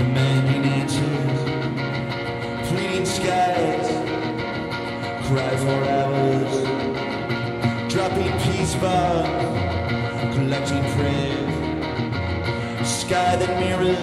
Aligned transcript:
demanding 0.00 0.64
answers, 0.80 1.40
pleading 2.68 3.04
skies, 3.04 3.88
cry 5.26 5.52
for 5.64 5.78
hours, 5.94 6.54
dropping 7.92 8.32
peace 8.44 8.74
bombs, 8.76 10.34
collecting 10.34 10.84
prayers, 10.94 11.54
sky 12.88 13.36
that 13.36 13.52
mirrors, 13.60 13.98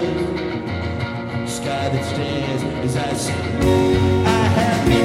sky 1.52 1.90
that 1.90 2.06
stares 2.06 2.64
as 2.86 2.96
I 2.96 3.14
say, 3.14 3.42
I 4.24 4.44
have. 4.58 4.97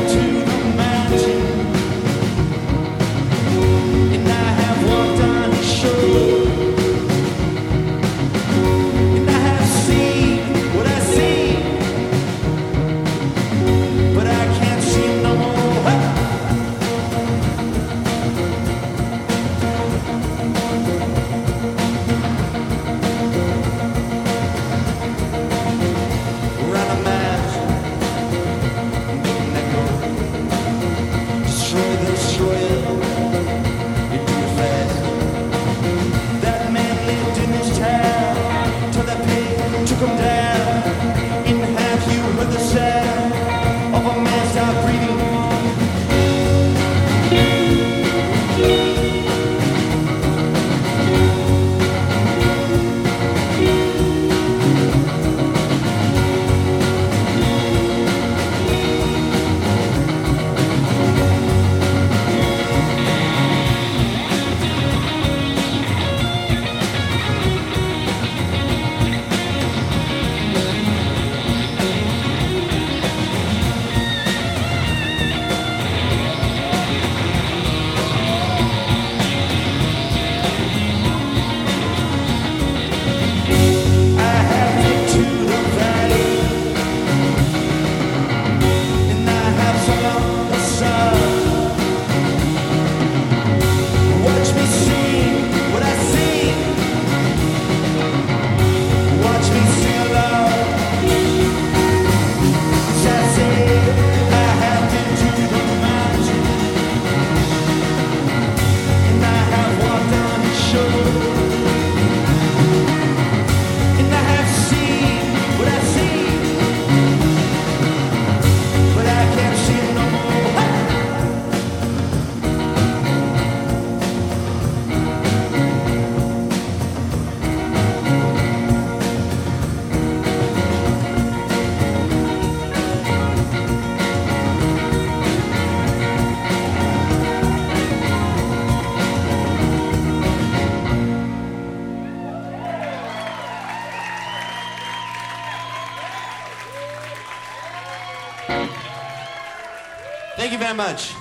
Thank 150.36 150.53
you 150.53 150.58
very 150.58 150.75
much. 150.75 151.14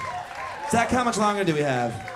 Zach, 0.72 0.90
how 0.90 1.04
much 1.04 1.18
longer 1.18 1.44
do 1.44 1.54
we 1.54 1.62
have? 1.62 2.11